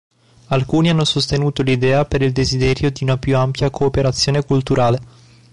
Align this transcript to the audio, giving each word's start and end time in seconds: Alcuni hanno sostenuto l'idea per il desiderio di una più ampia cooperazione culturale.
Alcuni 0.47 0.89
hanno 0.89 1.05
sostenuto 1.05 1.61
l'idea 1.61 2.05
per 2.05 2.23
il 2.23 2.31
desiderio 2.31 2.89
di 2.89 3.03
una 3.03 3.19
più 3.19 3.37
ampia 3.37 3.69
cooperazione 3.69 4.43
culturale. 4.43 4.99